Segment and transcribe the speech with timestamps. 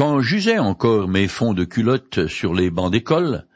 [0.00, 3.46] Quand j'usais encore mes fonds de culotte sur les bancs d'école,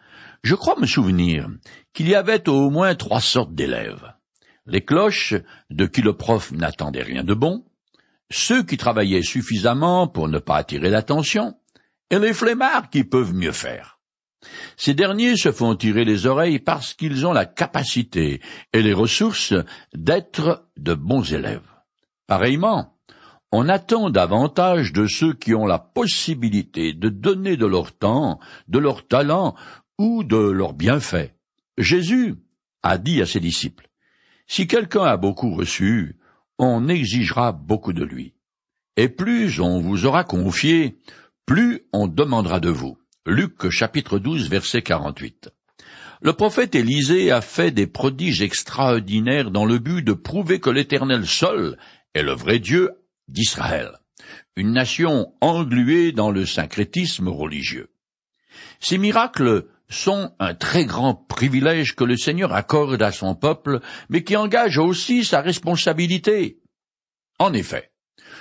[0.42, 1.48] je crois me souvenir
[1.94, 4.12] qu'il y avait au moins trois sortes d'élèves.
[4.66, 5.32] Les cloches,
[5.70, 7.64] de qui le prof n'attendait rien de bon,
[8.30, 11.54] ceux qui travaillaient suffisamment pour ne pas attirer l'attention,
[12.10, 13.98] et les flemmards qui peuvent mieux faire.
[14.76, 18.42] Ces derniers se font tirer les oreilles parce qu'ils ont la capacité
[18.74, 19.54] et les ressources
[19.94, 21.70] d'être de bons élèves.
[22.26, 22.93] Pareillement,
[23.56, 28.80] on attend davantage de ceux qui ont la possibilité de donner de leur temps, de
[28.80, 29.54] leur talent
[29.96, 31.30] ou de leurs bienfaits.
[31.78, 32.34] Jésus
[32.82, 33.88] a dit à ses disciples,
[34.48, 36.16] Si quelqu'un a beaucoup reçu,
[36.58, 38.34] on exigera beaucoup de lui.
[38.96, 40.98] Et plus on vous aura confié,
[41.46, 42.98] plus on demandera de vous.
[43.24, 45.50] Luc chapitre 12 verset 48.
[46.22, 51.24] Le prophète Élisée a fait des prodiges extraordinaires dans le but de prouver que l'Éternel
[51.24, 51.78] seul
[52.14, 52.90] est le vrai Dieu
[53.28, 53.98] d'Israël,
[54.56, 57.90] une nation engluée dans le syncrétisme religieux.
[58.80, 64.24] Ces miracles sont un très grand privilège que le Seigneur accorde à son peuple, mais
[64.24, 66.60] qui engage aussi sa responsabilité.
[67.38, 67.90] En effet,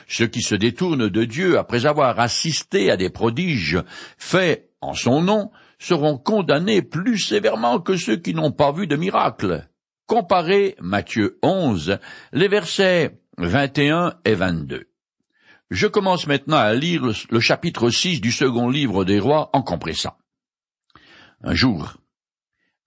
[0.07, 3.81] ceux qui se détournent de Dieu après avoir assisté à des prodiges
[4.17, 8.95] faits en son nom seront condamnés plus sévèrement que ceux qui n'ont pas vu de
[8.95, 9.67] miracle.
[10.05, 11.99] Comparez Matthieu 11,
[12.33, 14.89] les versets 21 et 22.
[15.71, 20.15] Je commence maintenant à lire le chapitre 6 du second livre des rois en compressant.
[21.41, 21.95] Un jour,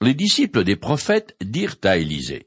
[0.01, 2.47] les disciples des prophètes dirent à Élisée,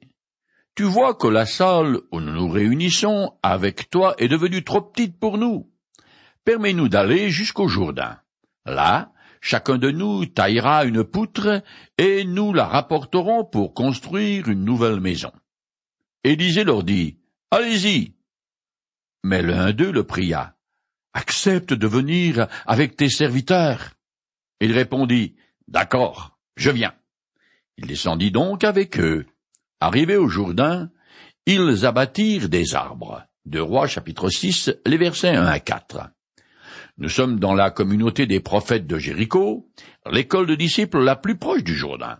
[0.75, 5.19] Tu vois que la salle où nous nous réunissons avec toi est devenue trop petite
[5.19, 5.69] pour nous.
[6.45, 8.17] Permets-nous d'aller jusqu'au Jourdain.
[8.65, 11.61] Là, chacun de nous taillera une poutre
[11.97, 15.33] et nous la rapporterons pour construire une nouvelle maison.
[16.23, 17.18] Élisée leur dit,
[17.51, 18.13] Allez-y.
[19.23, 20.55] Mais l'un d'eux le pria,
[21.13, 23.95] Accepte de venir avec tes serviteurs.
[24.61, 25.35] Il répondit,
[25.67, 26.93] D'accord, je viens.
[27.77, 29.25] Il descendit donc avec eux.
[29.79, 30.91] Arrivés au Jourdain,
[31.47, 33.23] ils abattirent des arbres.
[33.45, 36.11] De Rois chapitre 6, les versets 1 à 4.
[36.97, 39.71] Nous sommes dans la communauté des prophètes de Jéricho,
[40.11, 42.19] l'école de disciples la plus proche du Jourdain.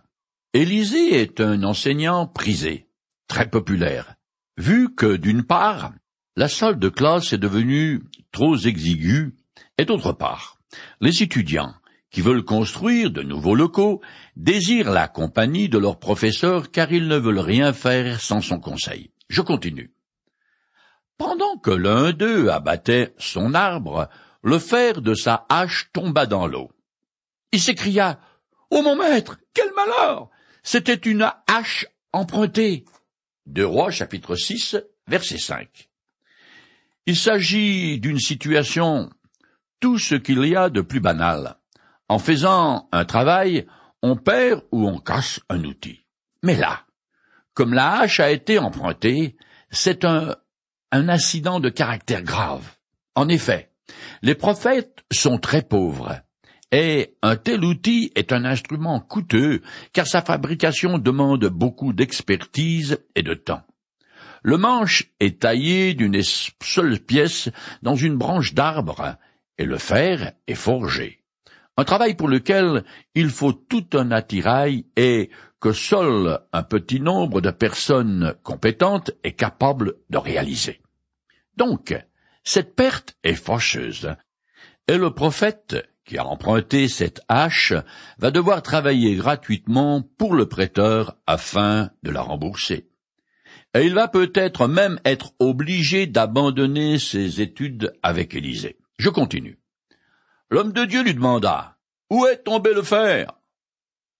[0.54, 2.88] Élisée est un enseignant prisé,
[3.28, 4.16] très populaire,
[4.60, 5.92] vu que, d'une part,
[6.36, 9.34] la salle de classe est devenue trop exiguë,
[9.78, 10.58] et d'autre part,
[11.00, 11.74] les étudiants,
[12.10, 14.02] qui veulent construire de nouveaux locaux
[14.36, 19.12] désirent la compagnie de leur professeur car ils ne veulent rien faire sans son conseil.
[19.28, 19.92] Je continue.
[21.16, 24.08] Pendant que l'un d'eux abattait son arbre,
[24.42, 26.70] le fer de sa hache tomba dans l'eau.
[27.52, 28.20] Il s'écria
[28.70, 30.30] Oh mon maître, quel malheur
[30.62, 32.84] C'était une hache empruntée.
[33.50, 34.76] Deux Rois chapitre 6
[35.08, 35.90] verset 5.
[37.06, 39.10] Il s'agit d'une situation
[39.80, 41.56] tout ce qu'il y a de plus banal.
[42.08, 43.66] En faisant un travail,
[44.02, 46.06] on perd ou on casse un outil.
[46.44, 46.82] Mais là,
[47.52, 49.36] comme la hache a été empruntée,
[49.72, 50.36] c'est un,
[50.92, 52.76] un incident de caractère grave.
[53.16, 53.72] En effet,
[54.22, 56.20] les prophètes sont très pauvres,
[56.72, 63.22] et un tel outil est un instrument coûteux, car sa fabrication demande beaucoup d'expertise et
[63.22, 63.62] de temps.
[64.42, 67.50] Le manche est taillé d'une seule pièce
[67.82, 69.16] dans une branche d'arbre,
[69.58, 71.20] et le fer est forgé
[71.80, 75.30] un travail pour lequel il faut tout un attirail et
[75.60, 80.82] que seul un petit nombre de personnes compétentes est capable de réaliser.
[81.56, 81.98] Donc,
[82.44, 84.14] cette perte est fâcheuse,
[84.88, 87.72] et le prophète qui a emprunté cette hache
[88.18, 92.90] va devoir travailler gratuitement pour le prêteur afin de la rembourser.
[93.74, 98.76] Et il va peut-être même être obligé d'abandonner ses études avec Élisée.
[98.98, 99.60] Je continue.
[100.50, 101.76] L'homme de Dieu lui demanda
[102.10, 103.30] Où est tombé le fer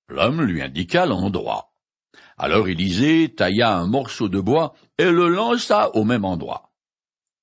[0.09, 1.75] L'homme lui indiqua l'endroit.
[2.39, 6.71] Alors Élisée tailla un morceau de bois et le lança au même endroit.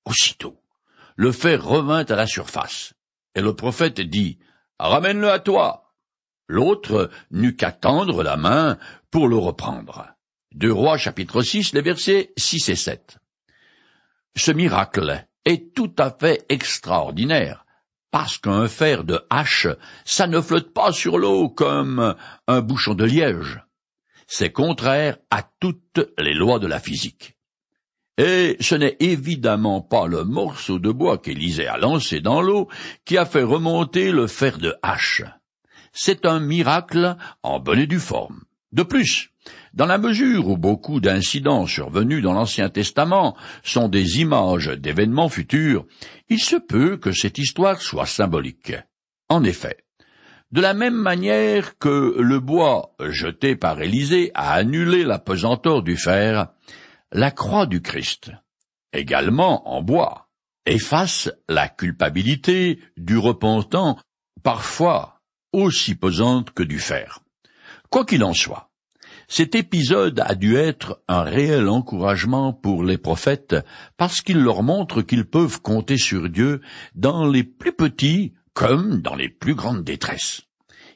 [0.06, 0.56] Aussitôt,
[1.16, 2.94] le fer revint à la surface,
[3.38, 4.38] et le prophète dit
[4.80, 5.94] Ramène-le à toi.
[6.48, 8.78] L'autre n'eut qu'à tendre la main
[9.12, 10.08] pour le reprendre.
[10.52, 13.18] Deux Rois chapitre 6, les versets 6 et 7.
[14.36, 17.64] Ce miracle est tout à fait extraordinaire,
[18.10, 19.68] parce qu'un fer de hache,
[20.04, 22.16] ça ne flotte pas sur l'eau comme
[22.48, 23.62] un bouchon de liège.
[24.26, 27.37] C'est contraire à toutes les lois de la physique.
[28.18, 32.68] Et ce n'est évidemment pas le morceau de bois qu'Élisée a lancé dans l'eau
[33.04, 35.22] qui a fait remonter le fer de hache.
[35.92, 38.42] C'est un miracle en bonne et due forme.
[38.72, 39.30] De plus,
[39.72, 45.86] Dans la mesure où beaucoup d'incidents survenus dans l'Ancien Testament sont des images d'événements futurs,
[46.28, 48.72] il se peut que cette histoire soit symbolique.
[49.28, 49.78] En effet,
[50.50, 55.96] de la même manière que le bois jeté par Élisée a annulé la pesanteur du
[55.96, 56.48] fer,
[57.12, 58.30] la croix du Christ,
[58.92, 60.28] également en bois,
[60.66, 63.98] efface la culpabilité du repentant,
[64.42, 65.20] parfois
[65.52, 67.20] aussi pesante que du fer.
[67.90, 68.70] Quoi qu'il en soit,
[69.28, 73.56] cet épisode a dû être un réel encouragement pour les prophètes
[73.96, 76.60] parce qu'il leur montre qu'ils peuvent compter sur Dieu
[76.94, 80.42] dans les plus petits comme dans les plus grandes détresses.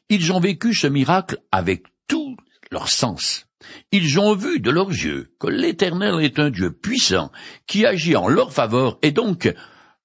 [0.08, 2.36] Ils ont vécu ce miracle avec tout
[2.70, 3.46] leur sens.
[3.90, 7.30] Ils ont vu de leurs yeux que l'Éternel est un Dieu puissant
[7.66, 9.52] qui agit en leur faveur et donc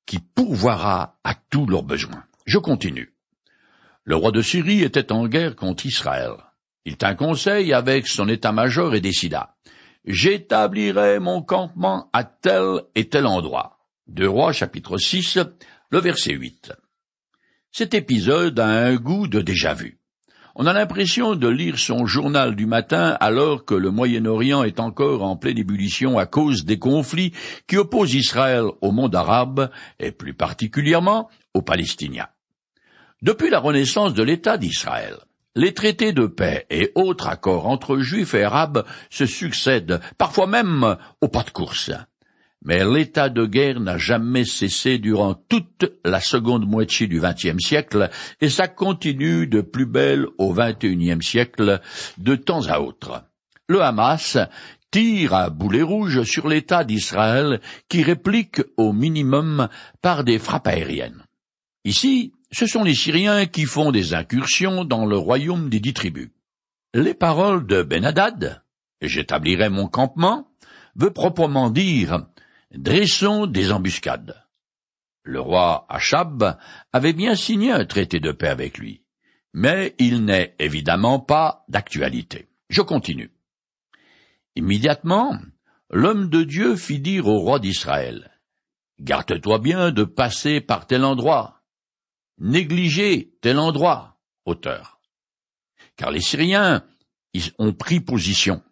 [0.05, 2.23] qui pourvoira à tous leurs besoins.
[2.45, 3.13] Je continue.
[4.03, 6.31] Le roi de Syrie était en guerre contre Israël.
[6.85, 9.55] Il tint conseil avec son état-major et décida.
[10.05, 13.79] J'établirai mon campement à tel et tel endroit.
[14.07, 15.39] Deux rois chapitre 6,
[15.89, 16.71] le verset 8.
[17.71, 19.96] Cet épisode a un goût de déjà-vu.
[20.59, 25.21] On a l'impression de lire son journal du matin alors que le Moyen-Orient est encore
[25.21, 27.31] en pleine ébullition à cause des conflits
[27.67, 29.69] qui opposent Israël au monde arabe
[29.99, 32.29] et plus particulièrement aux Palestiniens.
[33.21, 35.17] Depuis la renaissance de l'État d'Israël,
[35.55, 40.97] les traités de paix et autres accords entre juifs et arabes se succèdent, parfois même
[41.21, 41.91] au pas de course
[42.65, 48.09] mais l'état de guerre n'a jamais cessé durant toute la seconde moitié du XXe siècle,
[48.41, 51.79] et ça continue de plus belle au XXIe siècle,
[52.17, 53.23] de temps à autre.
[53.67, 54.37] Le Hamas
[54.91, 59.67] tire à boulet rouge sur l'État d'Israël qui réplique au minimum
[60.01, 61.23] par des frappes aériennes.
[61.83, 66.29] Ici, ce sont les Syriens qui font des incursions dans le royaume des dix tribus.
[66.93, 68.63] Les paroles de Ben Hadad,
[69.01, 70.47] j'établirai mon campement,
[70.95, 72.25] veut proprement dire
[72.71, 74.43] Dressons des embuscades.
[75.23, 76.57] Le roi Achab
[76.91, 79.03] avait bien signé un traité de paix avec lui,
[79.53, 82.49] mais il n'est évidemment pas d'actualité.
[82.69, 83.31] Je continue.
[84.55, 85.39] Immédiatement,
[85.89, 88.31] l'homme de Dieu fit dire au roi d'Israël,
[88.99, 91.61] Garde-toi bien de passer par tel endroit,
[92.39, 94.99] négligez tel endroit, auteur.
[95.95, 96.83] Car les Syriens
[97.59, 98.63] ont pris position.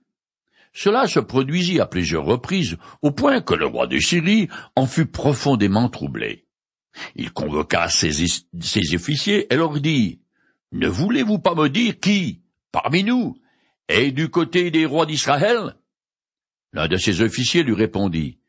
[0.75, 5.05] Cela se produisit à plusieurs reprises, au point que le roi de Syrie en fut
[5.05, 6.47] profondément troublé.
[7.15, 8.13] Il convoqua ses,
[8.93, 10.19] officiers et leur dit
[10.73, 12.41] Ne voulez-vous pas me dire qui,
[12.73, 13.37] parmi nous,
[13.87, 15.77] est du côté des rois d'Israël?
[16.73, 18.39] L'un de ses officiers lui répondit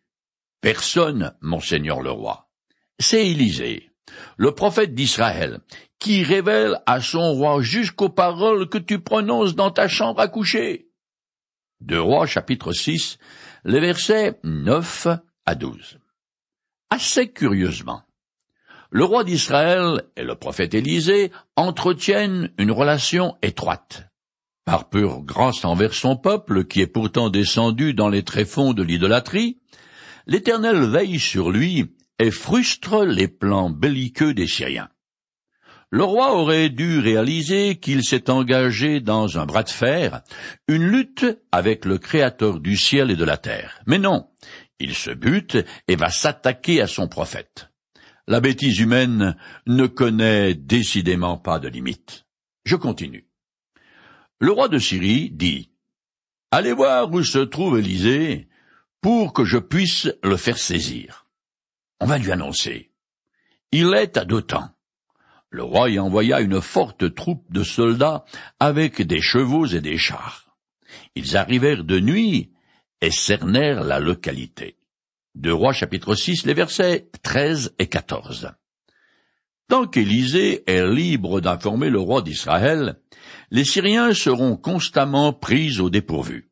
[0.61, 2.51] Personne, monseigneur le roi.
[2.99, 3.91] C'est Élisée,
[4.37, 5.61] le prophète d'Israël,
[6.01, 10.86] qui révèle à son roi jusqu'aux paroles que tu prononces dans ta chambre à coucher.
[11.81, 13.19] Deux Rois chapitre 6,
[13.65, 15.09] les versets 9
[15.45, 15.99] à 12.
[16.89, 18.03] Assez curieusement,
[18.91, 24.09] le roi d'Israël et le prophète Élisée entretiennent une relation étroite.
[24.65, 29.59] Par pure grâce envers son peuple, qui est pourtant descendu dans les tréfonds de l'idolâtrie,
[30.27, 34.89] l'Éternel veille sur lui et frustre les plans belliqueux des Syriens.
[35.91, 40.23] Le roi aurait dû réaliser qu'il s'est engagé dans un bras de fer,
[40.67, 43.81] une lutte avec le Créateur du ciel et de la terre.
[43.87, 44.29] Mais non,
[44.81, 45.57] il se bute
[45.87, 47.71] et va s'attaquer à son prophète.
[48.27, 49.37] La bêtise humaine
[49.67, 52.27] ne connaît décidément pas de limite.
[52.65, 53.29] Je continue.
[54.41, 55.71] Le roi de Syrie dit
[56.51, 58.49] Allez voir où se trouve Élysée
[59.01, 61.27] pour que je puisse le faire saisir.
[62.01, 62.91] On va lui annoncer.
[63.71, 64.76] Il est à deux temps
[65.57, 68.27] le roi y envoya une forte troupe de soldats
[68.61, 70.55] avec des chevaux et des chars.
[71.15, 72.53] Ils arrivèrent de nuit
[73.01, 74.77] et cernèrent la localité.
[75.35, 78.53] Deux rois chapitre 6, les versets 13 et 14.
[79.69, 83.01] Tant qu'Élisée est libre d'informer le roi d'Israël,
[83.51, 86.51] les Syriens seront constamment pris au dépourvu.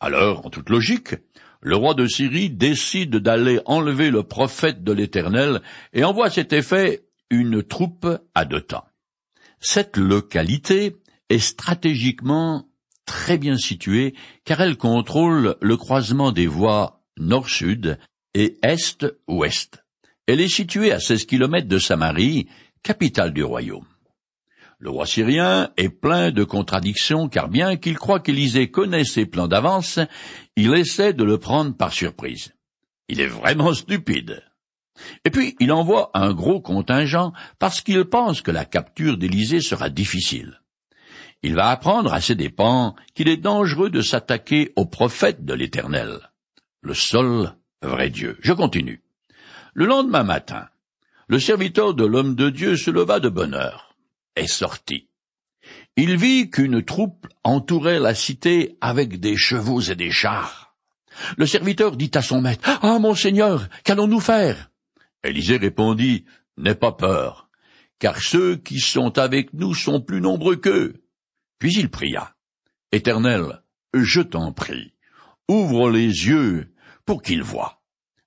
[0.00, 1.14] Alors, en toute logique,
[1.62, 5.62] le roi de Syrie décide d'aller enlever le prophète de l'Éternel
[5.94, 8.84] et envoie cet effet une troupe à deux temps.
[9.58, 10.96] Cette localité
[11.30, 12.68] est stratégiquement
[13.06, 17.98] très bien située car elle contrôle le croisement des voies nord-sud
[18.34, 19.82] et est-ouest.
[20.26, 22.48] Elle est située à 16 kilomètres de Samarie,
[22.82, 23.86] capitale du royaume.
[24.78, 29.48] Le roi syrien est plein de contradictions car bien qu'il croit qu'Élisée connaît ses plans
[29.48, 30.00] d'avance,
[30.56, 32.52] il essaie de le prendre par surprise.
[33.08, 34.42] Il est vraiment stupide.
[35.24, 39.88] Et puis il envoie un gros contingent parce qu'il pense que la capture d'Élysée sera
[39.88, 40.60] difficile.
[41.42, 46.30] il va apprendre à ses dépens qu'il est dangereux de s'attaquer au prophète de l'Éternel,
[46.82, 48.38] le seul vrai Dieu.
[48.40, 49.02] Je continue.
[49.74, 50.68] Le lendemain matin,
[51.28, 53.96] le serviteur de l'homme de Dieu se leva de bonne heure
[54.36, 55.08] et sortit.
[55.96, 60.74] Il vit qu'une troupe entourait la cité avec des chevaux et des chars.
[61.36, 64.70] Le serviteur dit à son maître, Ah, mon seigneur, qu'allons-nous faire?
[65.24, 66.24] Élisée répondit,
[66.58, 67.48] N'aie pas peur,
[67.98, 71.02] car ceux qui sont avec nous sont plus nombreux qu'eux.
[71.58, 72.34] Puis il pria.
[72.90, 73.62] Éternel,
[73.94, 74.94] je t'en prie,
[75.48, 76.74] ouvre les yeux
[77.06, 77.82] pour qu'il voie.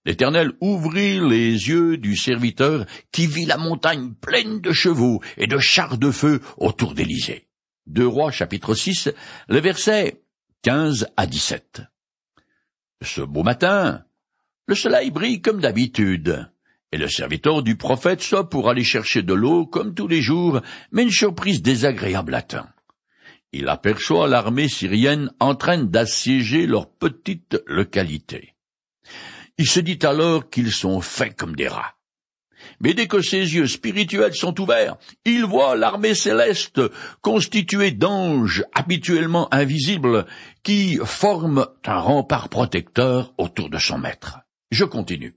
[0.05, 5.57] L'Éternel ouvrit les yeux du serviteur qui vit la montagne pleine de chevaux et de
[5.57, 7.47] chars de feu autour d'Élysée.
[7.87, 9.09] Deux Rois chapitre 6,
[9.49, 10.23] les versets
[10.61, 11.81] 15 à 17.
[13.01, 14.05] Ce beau matin,
[14.67, 16.49] le soleil brille comme d'habitude,
[16.95, 20.61] et le serviteur du prophète sort pour aller chercher de l'eau comme tous les jours,
[20.93, 22.69] mais une surprise désagréable atteint.
[23.51, 28.55] Il aperçoit l'armée syrienne en train d'assiéger leur petite localité.
[29.57, 31.95] Il se dit alors qu'ils sont faits comme des rats.
[32.79, 36.79] Mais dès que ses yeux spirituels sont ouverts, il voit l'armée céleste
[37.21, 40.25] constituée d'anges habituellement invisibles
[40.63, 44.39] qui forment un rempart protecteur autour de son maître.
[44.71, 45.35] Je continue.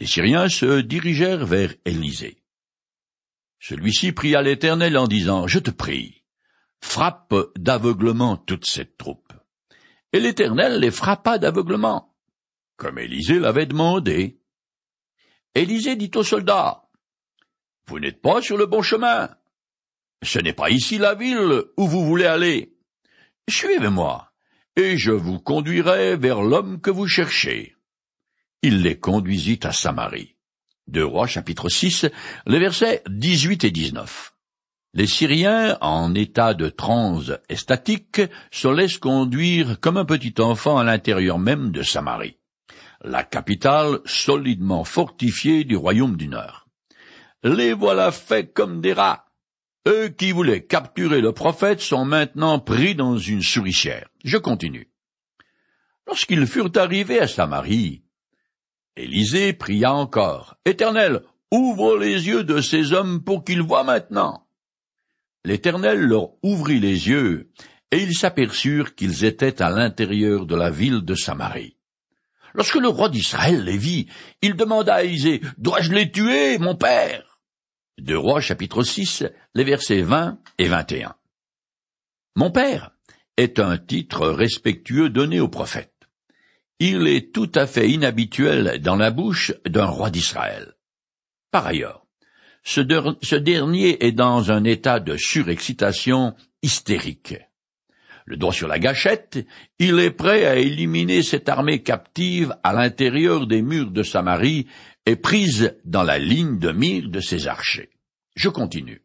[0.00, 2.42] Les Syriens se dirigèrent vers Élysée.
[3.60, 6.24] Celui-ci pria l'Éternel en disant, Je te prie,
[6.80, 9.32] frappe d'aveuglement toute cette troupe.
[10.12, 12.10] Et l'Éternel les frappa d'aveuglement
[12.80, 14.40] comme Élisée l'avait demandé.
[15.54, 16.88] Élisée dit aux soldats,
[17.86, 19.28] Vous n'êtes pas sur le bon chemin.
[20.22, 22.74] Ce n'est pas ici la ville où vous voulez aller.
[23.50, 24.32] Suivez-moi,
[24.76, 27.76] et je vous conduirai vers l'homme que vous cherchez.
[28.62, 30.36] Il les conduisit à Samarie.
[30.86, 32.06] Deux Rois chapitre 6,
[32.46, 34.34] les versets 18 et 19.
[34.94, 40.84] Les Syriens, en état de transe statique, se laissent conduire comme un petit enfant à
[40.84, 42.40] l'intérieur même de Samarie
[43.02, 46.66] la capitale solidement fortifiée du royaume du Nord.
[47.42, 49.26] Les voilà faits comme des rats.
[49.88, 54.08] Eux qui voulaient capturer le prophète sont maintenant pris dans une souricière.
[54.24, 54.90] Je continue.
[56.06, 58.02] Lorsqu'ils furent arrivés à Samarie,
[58.96, 60.56] Élisée pria encore.
[60.64, 64.46] Éternel, ouvre les yeux de ces hommes pour qu'ils voient maintenant.
[65.44, 67.50] L'Éternel leur ouvrit les yeux,
[67.90, 71.76] et ils s'aperçurent qu'ils étaient à l'intérieur de la ville de Samarie.
[72.54, 74.06] Lorsque le roi d'Israël les vit,
[74.42, 77.40] il demanda à Élisée, Dois-je les tuer, mon père?
[77.98, 81.14] Deux Rois chapitre 6, les versets 20 et 21.
[82.36, 82.92] Mon père
[83.36, 85.89] est un titre respectueux donné au prophète.
[86.80, 90.74] Il est tout à fait inhabituel dans la bouche d'un roi d'Israël.
[91.52, 92.06] Par ailleurs,
[92.64, 92.80] ce,
[93.36, 97.36] dernier est dans un état de surexcitation hystérique
[98.30, 99.44] le doigt sur la gâchette,
[99.80, 104.68] il est prêt à éliminer cette armée captive à l'intérieur des murs de Samarie
[105.04, 107.90] et prise dans la ligne de mire de ses archers.
[108.36, 109.02] Je continue.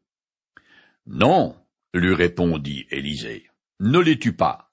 [1.08, 1.55] Non,
[1.94, 4.64] lui répondit Élisée, ne les tue pas.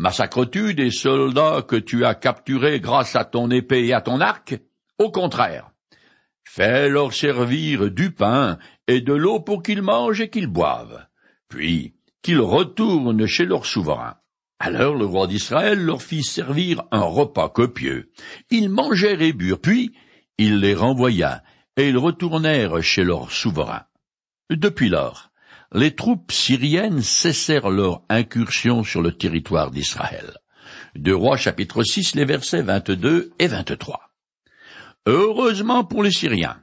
[0.00, 4.58] Massacres-tu des soldats que tu as capturés grâce à ton épée et à ton arc?
[4.96, 5.72] Au contraire.
[6.42, 8.56] Fais-leur servir du pain
[8.88, 11.06] et de l'eau pour qu'ils mangent et qu'ils boivent.
[11.50, 14.14] Puis, qu'ils retournent chez leur souverain.
[14.58, 18.10] Alors le roi d'Israël leur fit servir un repas copieux.
[18.50, 19.92] Ils mangèrent et burent, puis
[20.38, 21.42] il les renvoya,
[21.76, 23.82] et ils retournèrent chez leur souverain.
[24.48, 25.29] Depuis lors,
[25.72, 30.38] les troupes syriennes cessèrent leur incursion sur le territoire d'Israël.
[30.96, 34.10] De Rois chapitre 6, les versets 22 et 23.
[35.06, 36.62] Heureusement pour les Syriens,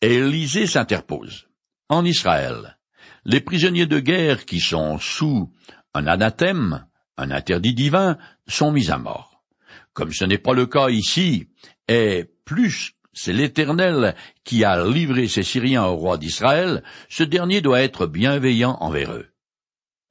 [0.00, 1.48] Élisée s'interpose.
[1.88, 2.78] En Israël,
[3.24, 5.52] les prisonniers de guerre qui sont sous
[5.94, 8.18] un anathème, un interdit divin,
[8.48, 9.44] sont mis à mort.
[9.92, 11.48] Comme ce n'est pas le cas ici,
[11.86, 14.14] et plus c'est l'Éternel
[14.44, 19.28] qui a livré ces Syriens au roi d'Israël, ce dernier doit être bienveillant envers eux.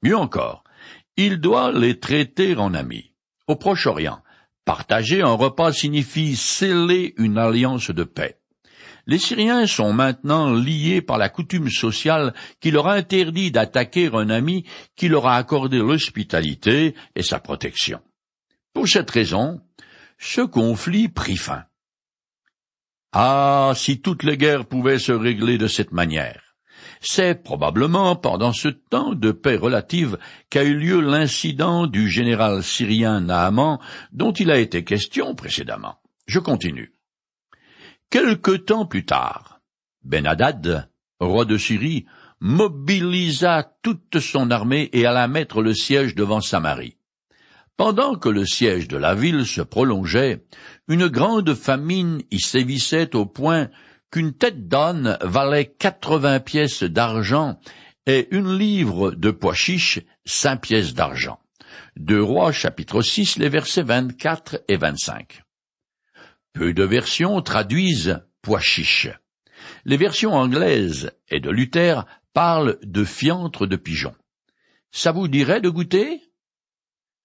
[0.02, 0.64] Mieux encore,
[1.16, 3.12] il doit les traiter en amis.
[3.46, 4.22] Au Proche-Orient,
[4.64, 8.38] partager un repas signifie sceller une alliance de paix.
[9.06, 14.64] Les Syriens sont maintenant liés par la coutume sociale qui leur interdit d'attaquer un ami
[14.94, 18.00] qui leur a accordé l'hospitalité et sa protection.
[18.72, 19.60] Pour cette raison,
[20.18, 21.64] ce conflit prit fin.
[23.12, 26.52] Ah, si toutes les guerres pouvaient se régler de cette manière.
[27.00, 30.18] C'est probablement pendant ce temps de paix relative
[30.50, 33.78] qu'a eu lieu l'incident du général syrien Naaman
[34.12, 35.96] dont il a été question précédemment.
[36.26, 36.94] Je continue.
[38.08, 39.60] Quelque temps plus tard,
[40.04, 40.88] Ben-Hadad,
[41.18, 42.06] roi de Syrie,
[42.40, 46.96] mobilisa toute son armée et alla mettre le siège devant Samarie.
[47.76, 50.44] Pendant que le siège de la ville se prolongeait,
[50.88, 53.70] une grande famine y sévissait au point
[54.10, 57.58] qu'une tête d'âne valait quatre-vingts pièces d'argent
[58.06, 61.38] et une livre de pois chiches cinq pièces d'argent.
[61.96, 65.42] Deux Rois chapitre 6 les versets 24 et 25.
[66.52, 69.08] Peu de versions traduisent pois chiches.
[69.84, 74.14] Les versions anglaises et de Luther parlent de fiantre de pigeons.
[74.90, 76.20] Ça vous dirait de goûter?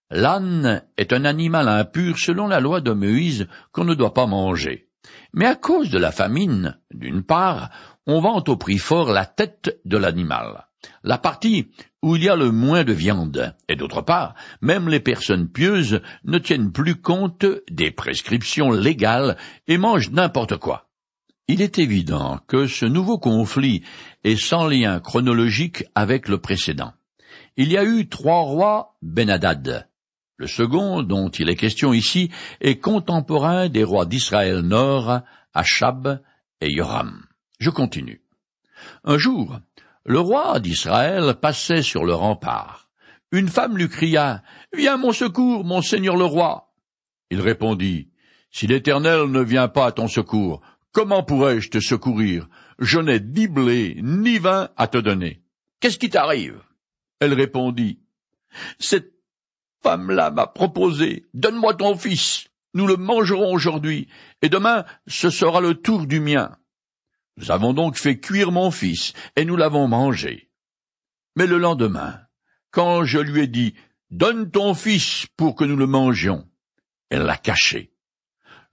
[0.09, 4.87] L'âne est un animal impur selon la loi de Moïse qu'on ne doit pas manger.
[5.33, 7.69] Mais à cause de la famine, d'une part,
[8.05, 10.67] on vend au prix fort la tête de l'animal,
[11.03, 11.71] la partie
[12.01, 16.01] où il y a le moins de viande, et d'autre part, même les personnes pieuses
[16.23, 19.35] ne tiennent plus compte des prescriptions légales
[19.67, 20.89] et mangent n'importe quoi.
[21.49, 23.83] Il est évident que ce nouveau conflit
[24.23, 26.93] est sans lien chronologique avec le précédent.
[27.57, 29.89] Il y a eu trois rois Benadad,
[30.37, 32.29] le second, dont il est question ici,
[32.61, 35.21] est contemporain des rois d'Israël Nord,
[35.53, 36.21] Achab
[36.61, 37.25] et Yoram.
[37.59, 38.21] Je continue.
[39.03, 39.59] Un jour,
[40.05, 42.87] le roi d'Israël passait sur le rempart.
[43.31, 46.71] Une femme lui cria, Viens mon secours, mon seigneur le roi.
[47.31, 48.11] Il répondit,
[48.51, 52.47] Si l'Éternel ne vient pas à ton secours, comment pourrais-je te secourir?
[52.79, 55.41] Je n'ai ni blé, ni vin à te donner.
[55.79, 56.61] Qu'est-ce qui t'arrive?
[57.19, 57.99] Elle répondit,
[59.87, 64.09] femme-là m'a proposé, donne-moi ton fils, nous le mangerons aujourd'hui,
[64.41, 66.57] et demain ce sera le tour du mien.
[67.37, 70.49] Nous avons donc fait cuire mon fils, et nous l'avons mangé.
[71.37, 72.19] Mais le lendemain,
[72.71, 73.75] quand je lui ai dit,
[74.11, 76.45] donne ton fils pour que nous le mangions,
[77.09, 77.93] elle l'a caché.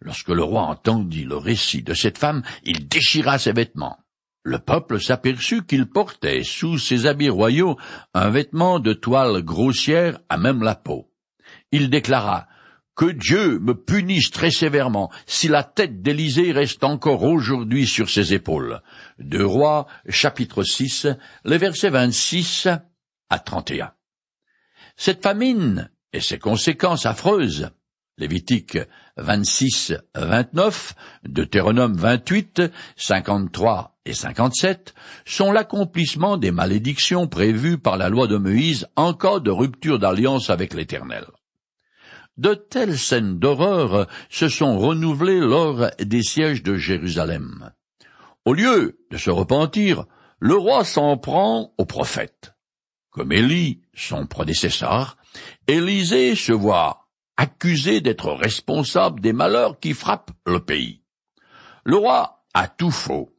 [0.01, 4.04] Lorsque le roi entendit le récit de cette femme, il déchira ses vêtements.
[4.45, 7.79] Le peuple s'aperçut qu'il portait sous ses habits royaux
[8.13, 11.11] un vêtement de toile grossière à même la peau.
[11.73, 12.47] Il déclara
[12.95, 18.35] que Dieu me punisse très sévèrement si la tête d'Élysée reste encore aujourd'hui sur ses
[18.35, 18.83] épaules.
[19.19, 21.09] De Rois, chapitre 6,
[21.47, 22.69] les versets 26
[23.31, 23.93] à 31.
[24.97, 27.71] Cette famine et ses conséquences affreuses
[28.17, 28.79] Lévitique
[29.17, 32.63] 26, 29, Deutéronome 28,
[32.97, 39.39] 53 et 57 sont l'accomplissement des malédictions prévues par la loi de Moïse en cas
[39.39, 41.25] de rupture d'alliance avec l'Éternel.
[42.37, 47.71] De telles scènes d'horreur se sont renouvelées lors des sièges de Jérusalem.
[48.45, 50.05] Au lieu de se repentir,
[50.41, 52.55] le roi s'en prend au prophète.
[53.11, 55.17] Comme Élie, son prédécesseur,
[55.69, 57.04] Élisée se voit
[57.37, 61.03] accusé d'être responsable des malheurs qui frappent le pays.
[61.85, 63.37] Le roi a tout faux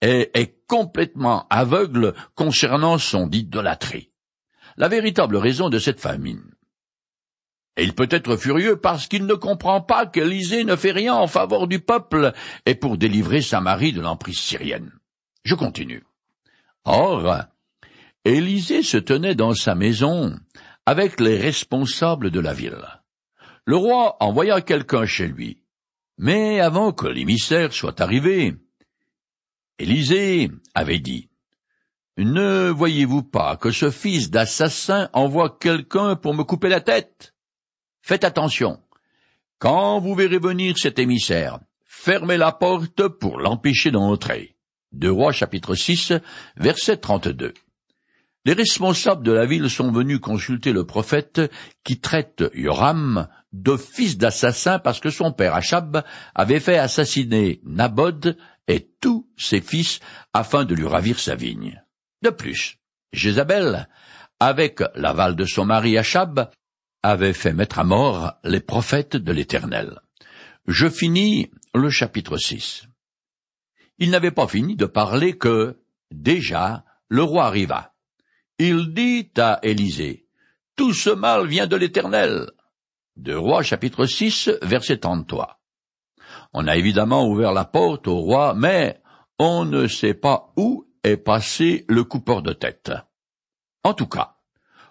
[0.00, 4.10] et est complètement aveugle concernant son idolâtrie.
[4.76, 6.42] La véritable raison de cette famine.
[7.76, 11.26] Et il peut être furieux parce qu'il ne comprend pas qu'Élysée ne fait rien en
[11.26, 12.32] faveur du peuple
[12.66, 14.92] et pour délivrer Samarie de l'emprise syrienne.
[15.44, 16.04] Je continue.
[16.84, 17.44] Or,
[18.24, 20.38] Élisée se tenait dans sa maison
[20.86, 22.84] avec les responsables de la ville.
[23.66, 25.62] Le roi envoya quelqu'un chez lui.
[26.18, 28.54] Mais avant que l'émissaire soit arrivé,
[29.78, 31.30] Élisée avait dit,
[32.16, 37.34] Ne voyez-vous pas que ce fils d'assassin envoie quelqu'un pour me couper la tête?
[38.02, 38.80] Faites attention.
[39.58, 44.56] Quand vous verrez venir cet émissaire, fermez la porte pour l'empêcher d'entrer.
[44.92, 46.12] Deux Rois chapitre 6,
[46.56, 47.54] verset 32.
[48.44, 51.40] Les responsables de la ville sont venus consulter le prophète
[51.82, 56.02] qui traite Yoram de fils d'assassin parce que son père Achab
[56.34, 58.36] avait fait assassiner Nabod
[58.66, 60.00] et tous ses fils
[60.32, 61.80] afin de lui ravir sa vigne.
[62.20, 62.78] De plus,
[63.12, 63.88] Jézabel,
[64.40, 66.50] avec l'aval de son mari Achab,
[67.04, 70.00] avait fait mettre à mort les prophètes de l'Éternel.
[70.66, 72.88] Je finis le chapitre 6.
[73.98, 75.78] Il n'avait pas fini de parler que,
[76.10, 77.94] déjà, le roi arriva.
[78.58, 80.26] Il dit à Élisée,
[80.74, 82.50] Tout ce mal vient de l'Éternel.
[83.16, 85.60] De Roi chapitre 6, verset 33.
[86.52, 89.00] On a évidemment ouvert la porte au roi, mais
[89.38, 92.90] on ne sait pas où est passé le coupeur de tête.
[93.84, 94.38] En tout cas,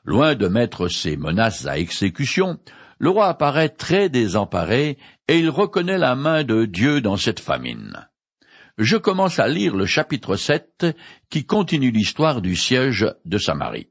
[0.06, 2.60] loin de mettre ses menaces à exécution,
[2.98, 8.08] le roi apparaît très désemparé et il reconnaît la main de Dieu dans cette famine.
[8.78, 10.86] Je commence à lire le chapitre 7
[11.30, 13.90] qui continue l'histoire du siège de Samarie.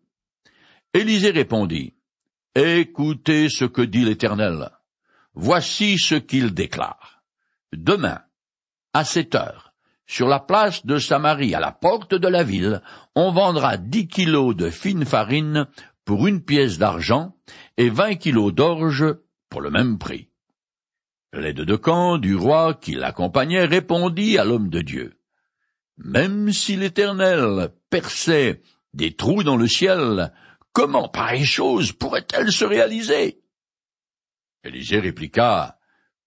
[0.95, 1.95] Élisée répondit,
[2.55, 4.69] Écoutez ce que dit l'Éternel.
[5.33, 7.23] Voici ce qu'il déclare.
[7.73, 8.21] Demain,
[8.93, 9.73] à cette heure,
[10.07, 12.83] sur la place de Samarie, à la porte de la ville,
[13.15, 15.67] on vendra dix kilos de fine farine
[16.05, 17.35] pour une pièce d'argent
[17.79, 19.07] et vingt kilos d'orge
[19.49, 20.29] pour le même prix.
[21.33, 25.15] L'aide de camp du roi qui l'accompagnait répondit à l'homme de Dieu.
[25.97, 28.61] Même si l'Éternel perçait
[28.93, 30.35] des trous dans le ciel,
[30.73, 33.41] comment pareille chose pourrait-elle se réaliser?
[34.65, 35.79] Élisée répliqua,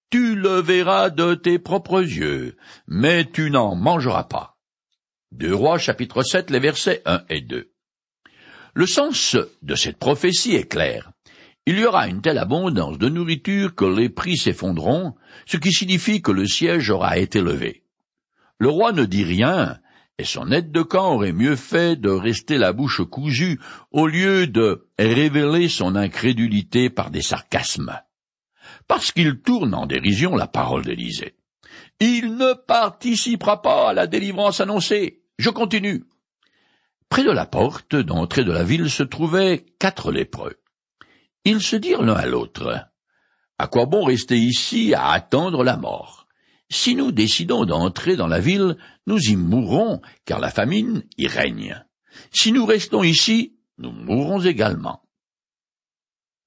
[0.10, 4.58] tu le verras de tes propres yeux, mais tu n'en mangeras pas.
[5.32, 7.72] Deux Rois chapitre 7 les versets 1 et 2.
[8.74, 11.12] Le sens de cette prophétie est clair.
[11.66, 16.22] Il y aura une telle abondance de nourriture que les prix s'effondreront, ce qui signifie
[16.22, 17.84] que le siège aura été levé.
[18.60, 19.80] Le roi ne dit rien,
[20.18, 23.60] et son aide de camp aurait mieux fait de rester la bouche cousue
[23.92, 28.00] au lieu de révéler son incrédulité par des sarcasmes
[28.88, 31.36] parce qu'il tourne en dérision la parole d'Élisée.
[32.00, 35.24] Il ne participera pas à la délivrance annoncée.
[35.38, 36.06] Je continue.
[37.10, 40.56] Près de la porte d'entrée de la ville se trouvaient quatre lépreux.
[41.44, 42.88] Ils se dirent l'un à l'autre.
[43.58, 46.25] À quoi bon rester ici à attendre la mort?
[46.70, 51.86] Si nous décidons d'entrer dans la ville, nous y mourrons, car la famine y règne.
[52.32, 55.04] Si nous restons ici, nous mourrons également.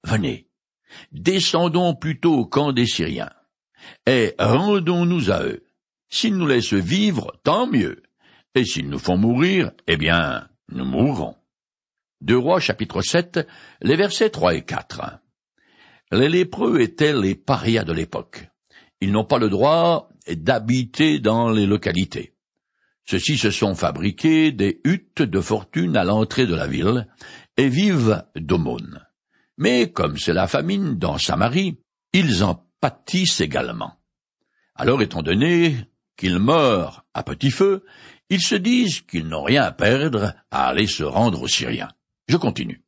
[0.03, 0.49] Venez,
[1.11, 3.31] Descendons plutôt au camp des Syriens,
[4.05, 5.65] et rendons-nous à eux.
[6.09, 8.01] S'ils nous laissent vivre, tant mieux,
[8.55, 11.35] et s'ils nous font mourir, eh bien, nous mourrons.
[12.21, 13.47] Deux Rois chapitre 7,
[13.81, 15.19] les versets 3 et 4.
[16.11, 18.49] Les lépreux étaient les parias de l'époque.
[19.01, 22.33] Ils n'ont pas le droit d'habiter dans les localités.
[23.05, 27.07] Ceux-ci se sont fabriqués des huttes de fortune à l'entrée de la ville
[27.57, 29.03] et vivent d'aumônes.
[29.57, 31.79] Mais comme c'est la famine dans Samarie,
[32.13, 33.99] ils en pâtissent également.
[34.75, 35.75] Alors étant donné
[36.15, 37.83] qu'ils meurent à petit feu,
[38.29, 41.91] ils se disent qu'ils n'ont rien à perdre à aller se rendre aux Syriens.
[42.27, 42.83] Je continue.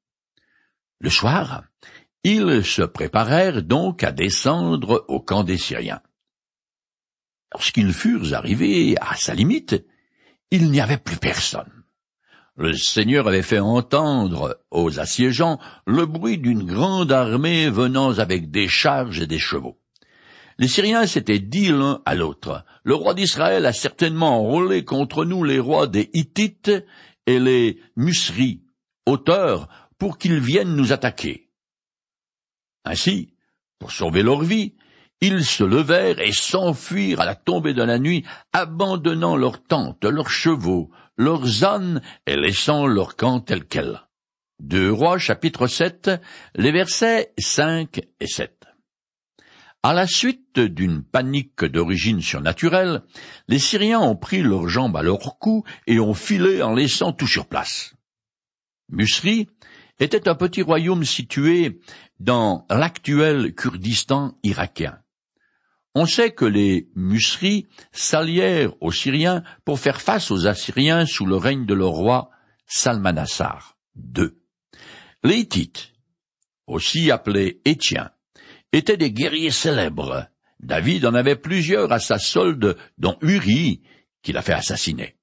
[1.00, 1.63] Le soir,
[2.24, 6.02] ils se préparèrent donc à descendre au camp des Syriens.
[7.54, 9.84] Lorsqu'ils furent arrivés à sa limite,
[10.52, 11.72] il n'y avait plus personne.
[12.56, 18.68] Le Seigneur avait fait entendre aux assiégeants le bruit d'une grande armée venant avec des
[18.68, 19.80] charges et des chevaux.
[20.58, 25.44] Les Syriens s'étaient dit l'un à l'autre, le roi d'Israël a certainement enrôlé contre nous
[25.44, 26.72] les rois des Hittites
[27.26, 28.62] et les Musri,
[29.06, 31.51] auteurs, pour qu'ils viennent nous attaquer.
[32.86, 33.34] Ainsi,
[33.80, 34.76] pour sauver leur vie,
[35.22, 40.30] ils se levèrent et s'enfuirent à la tombée de la nuit, abandonnant leurs tentes, leurs
[40.30, 44.02] chevaux, leurs ânes et laissant leur camp tel quel.
[44.60, 46.12] Deux Rois chapitre 7,
[46.56, 48.62] les versets 5 et 7.
[49.84, 53.02] À la suite d'une panique d'origine surnaturelle,
[53.48, 57.28] les Syriens ont pris leurs jambes à leur cou et ont filé en laissant tout
[57.28, 57.96] sur place.
[58.89, 59.50] Musri
[60.02, 61.80] était un petit royaume situé
[62.20, 64.98] dans l'actuel Kurdistan irakien.
[65.94, 71.36] On sait que les Musri s'allièrent aux Syriens pour faire face aux Assyriens sous le
[71.36, 72.32] règne de leur roi
[72.66, 73.78] Salmanassar
[74.18, 74.30] II.
[75.24, 75.94] Les Hittites,
[76.66, 78.10] aussi appelés Étiens,
[78.72, 80.28] étaient des guerriers célèbres.
[80.60, 83.84] David en avait plusieurs à sa solde, dont Uri,
[84.24, 85.16] qu'il a fait assassiner.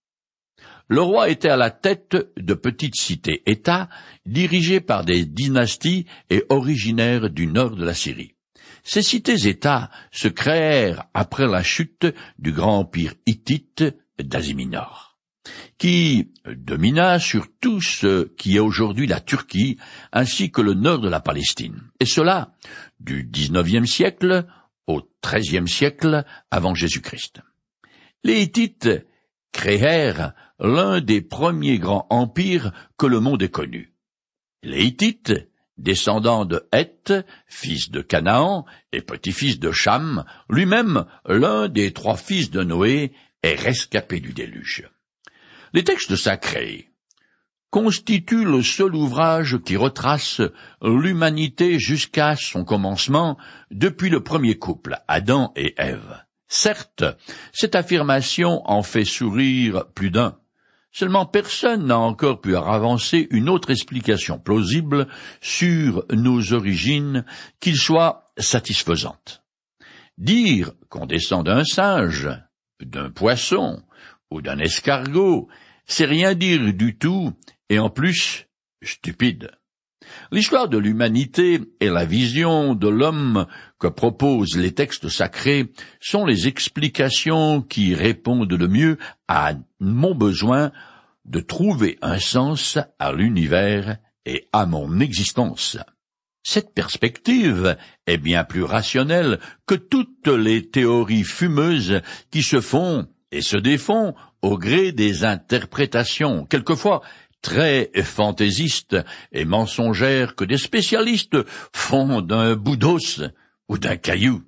[0.88, 3.90] Le roi était à la tête de petites cités-États
[4.24, 8.35] dirigées par des dynasties et originaires du nord de la Syrie.
[8.85, 12.07] Ces cités-États se créèrent après la chute
[12.38, 13.85] du grand empire hittite
[14.18, 15.18] d'Asie Mineure,
[15.77, 19.77] qui domina sur tout ce qui est aujourd'hui la Turquie
[20.11, 22.55] ainsi que le nord de la Palestine, et cela
[22.98, 24.46] du XIXe siècle
[24.87, 27.42] au XIIIe siècle avant Jésus-Christ.
[28.24, 28.88] Les Hittites
[29.53, 33.93] créèrent l'un des premiers grands empires que le monde ait connu.
[34.63, 35.33] Les Hittites
[35.79, 37.13] descendant de Heth,
[37.47, 43.55] fils de Canaan et petit-fils de Cham, lui-même l'un des trois fils de Noé, est
[43.55, 44.89] rescapé du déluge.
[45.73, 46.91] Les textes sacrés
[47.71, 50.41] constituent le seul ouvrage qui retrace
[50.83, 53.37] l'humanité jusqu'à son commencement
[53.71, 56.25] depuis le premier couple, Adam et Ève.
[56.49, 57.05] Certes,
[57.53, 60.39] cette affirmation en fait sourire plus d'un,
[60.91, 65.07] Seulement personne n'a encore pu avancer une autre explication plausible
[65.41, 67.25] sur nos origines
[67.61, 69.45] qu'il soit satisfaisante.
[70.17, 72.29] Dire qu'on descend d'un singe,
[72.81, 73.83] d'un poisson
[74.31, 75.49] ou d'un escargot,
[75.87, 77.33] c'est rien dire du tout
[77.69, 78.47] et en plus
[78.83, 79.53] stupide.
[80.31, 83.47] L'histoire de l'humanité et la vision de l'homme
[83.79, 90.71] que proposent les textes sacrés sont les explications qui répondent le mieux à mon besoin
[91.25, 95.79] de trouver un sens à l'univers et à mon existence.
[96.43, 103.41] Cette perspective est bien plus rationnelle que toutes les théories fumeuses qui se font et
[103.41, 107.03] se défont au gré des interprétations, quelquefois
[107.42, 108.96] très fantaisistes
[109.33, 111.37] et mensongères que des spécialistes
[111.74, 113.22] font d'un bout d'os
[113.68, 114.42] ou d'un caillou.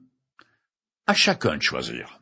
[1.07, 2.20] À chacun de choisir.